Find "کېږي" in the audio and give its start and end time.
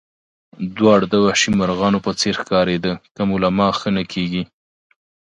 4.13-4.43